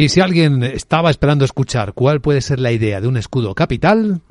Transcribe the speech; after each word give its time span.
Y 0.00 0.08
si 0.08 0.22
alguien 0.22 0.62
estaba 0.62 1.10
esperando 1.10 1.44
escuchar 1.44 1.92
cuál 1.92 2.22
puede 2.22 2.40
ser 2.40 2.58
la 2.58 2.72
idea 2.72 3.02
de 3.02 3.06
un 3.06 3.18
escudo 3.18 3.54
capital, 3.54 4.22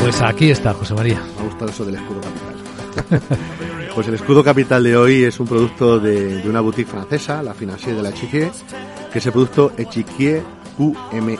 pues 0.00 0.22
aquí 0.22 0.50
está, 0.50 0.72
José 0.72 0.94
María. 0.94 1.22
Me 1.36 1.42
ha 1.42 1.44
gustado 1.44 1.70
eso 1.70 1.84
del 1.84 1.96
escudo 1.96 2.22
capital. 2.22 3.20
pues 3.94 4.08
el 4.08 4.14
escudo 4.14 4.42
capital 4.42 4.82
de 4.82 4.96
hoy 4.96 5.24
es 5.24 5.38
un 5.40 5.46
producto 5.46 6.00
de, 6.00 6.42
una 6.48 6.62
boutique 6.62 6.90
francesa, 6.90 7.42
la 7.42 7.52
Financier 7.52 7.96
de 7.96 8.02
la 8.02 8.08
Echiquier, 8.08 8.50
que 9.12 9.18
es 9.18 9.26
el 9.26 9.32
producto 9.32 9.72
Echiquier 9.76 10.42
QME. 10.78 11.38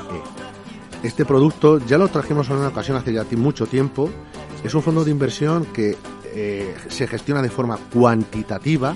Este 1.02 1.24
producto 1.24 1.78
ya 1.86 1.96
lo 1.96 2.08
trajimos 2.08 2.50
en 2.50 2.56
una 2.56 2.68
ocasión 2.68 2.98
hace 2.98 3.14
ya 3.14 3.24
mucho 3.38 3.64
tiempo. 3.64 4.10
Es 4.62 4.74
un 4.74 4.82
fondo 4.82 5.02
de 5.02 5.10
inversión 5.10 5.64
que 5.72 5.96
eh, 6.34 6.74
se 6.88 7.06
gestiona 7.06 7.40
de 7.40 7.48
forma 7.48 7.78
cuantitativa. 7.78 8.94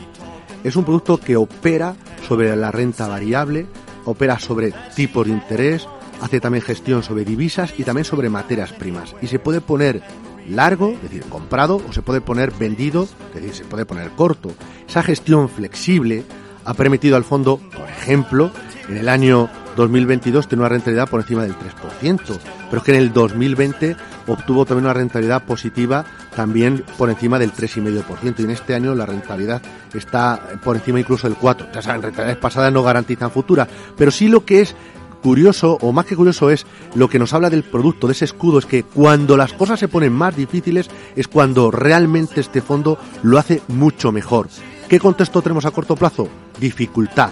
Es 0.63 0.77
un 0.77 0.85
producto 0.85 1.17
que 1.17 1.35
opera 1.35 1.97
sobre 2.29 2.55
la 2.55 2.71
renta 2.71 3.09
variable, 3.09 3.67
opera 4.05 4.39
sobre 4.39 4.73
tipos 4.95 5.27
de 5.27 5.33
interés, 5.33 5.89
hace 6.21 6.41
también 6.41 6.63
gestión 6.63 7.03
sobre 7.03 7.25
divisas 7.25 7.73
y 7.79 7.85
también 7.85 8.05
sobre 8.05 8.29
materias 8.29 8.73
primas. 8.73 9.15
Y 9.23 9.29
se 9.29 9.39
puede 9.39 9.63
poner 9.63 10.03
largo, 10.49 10.91
es 10.91 11.03
decir, 11.03 11.25
comprado, 11.25 11.77
o 11.77 11.93
se 11.93 12.03
puede 12.03 12.21
poner 12.21 12.53
vendido, 12.53 13.05
es 13.05 13.35
decir, 13.35 13.55
se 13.55 13.65
puede 13.65 13.87
poner 13.87 14.11
corto. 14.11 14.51
Esa 14.87 15.03
gestión 15.03 15.49
flexible 15.49 16.25
ha 16.65 16.75
permitido 16.75 17.17
al 17.17 17.25
fondo, 17.25 17.57
por 17.57 17.89
ejemplo, 17.89 18.51
en 18.89 18.99
el 18.99 19.09
año 19.09 19.49
2022 19.77 20.49
tener 20.49 20.61
una 20.61 20.69
rentabilidad 20.69 21.09
por 21.09 21.21
encima 21.21 21.43
del 21.43 21.55
3%, 21.55 22.21
pero 22.69 22.79
es 22.79 22.83
que 22.83 22.93
en 22.93 22.99
el 22.99 23.13
2020 23.13 23.97
obtuvo 24.27 24.67
también 24.67 24.87
una 24.87 24.95
rentabilidad 24.95 25.45
positiva 25.45 26.05
también 26.39 26.85
por 26.97 27.11
encima 27.11 27.37
del 27.37 27.53
3,5% 27.53 28.39
y 28.39 28.43
en 28.45 28.51
este 28.51 28.73
año 28.73 28.95
la 28.95 29.05
rentabilidad 29.05 29.61
está 29.93 30.41
por 30.63 30.77
encima 30.77 31.01
incluso 31.01 31.29
del 31.29 31.37
4%. 31.37 31.77
O 31.77 31.83
sea, 31.83 31.95
las 31.95 32.05
rentabilidades 32.05 32.37
pasadas 32.37 32.73
no 32.73 32.85
garantizan 32.85 33.33
futuras, 33.33 33.67
pero 33.97 34.13
sí 34.13 34.29
lo 34.29 34.45
que 34.45 34.61
es 34.61 34.77
curioso, 35.21 35.79
o 35.81 35.91
más 35.91 36.07
que 36.07 36.15
curioso 36.15 36.49
es 36.51 36.65
lo 36.95 37.09
que 37.09 37.19
nos 37.19 37.33
habla 37.33 37.51
del 37.51 37.65
producto, 37.65 38.07
de 38.07 38.13
ese 38.13 38.27
escudo, 38.27 38.61
es 38.61 38.67
que 38.67 38.85
cuando 38.85 39.37
las 39.37 39.53
cosas 39.53 39.81
se 39.81 39.89
ponen 39.89 40.13
más 40.13 40.37
difíciles 40.37 40.89
es 41.17 41.27
cuando 41.27 41.73
realmente 41.73 42.41
este 42.41 42.63
fondo 42.63 43.01
lo 43.25 43.37
hace 43.37 43.61
mucho 43.67 44.13
mejor. 44.13 44.47
¿Qué 44.89 45.01
contexto 45.01 45.43
tenemos 45.43 45.65
a 45.65 45.73
corto 45.73 45.97
plazo? 45.97 46.29
Dificultad, 46.61 47.31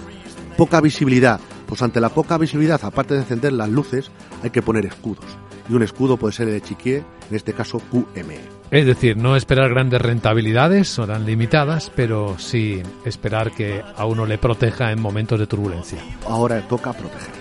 poca 0.57 0.81
visibilidad. 0.81 1.39
Pues 1.67 1.81
ante 1.81 1.99
la 1.99 2.09
poca 2.09 2.37
visibilidad, 2.37 2.79
aparte 2.83 3.13
de 3.13 3.19
encender 3.19 3.53
las 3.53 3.69
luces, 3.69 4.09
hay 4.41 4.49
que 4.49 4.61
poner 4.61 4.85
escudos. 4.85 5.25
Y 5.69 5.73
un 5.73 5.83
escudo 5.83 6.17
puede 6.17 6.33
ser 6.33 6.47
el 6.47 6.53
de 6.55 6.61
Chiquier, 6.61 7.03
en 7.29 7.35
este 7.35 7.53
caso 7.53 7.79
QME. 7.91 8.39
Es 8.71 8.85
decir, 8.85 9.17
no 9.17 9.35
esperar 9.35 9.69
grandes 9.69 10.01
rentabilidades, 10.01 10.87
serán 10.87 11.25
limitadas, 11.25 11.91
pero 11.95 12.39
sí 12.39 12.81
esperar 13.05 13.51
que 13.51 13.81
a 13.95 14.05
uno 14.05 14.25
le 14.25 14.37
proteja 14.37 14.91
en 14.91 15.01
momentos 15.01 15.39
de 15.39 15.47
turbulencia. 15.47 15.99
Ahora 16.25 16.61
toca 16.67 16.93
proteger. 16.93 17.37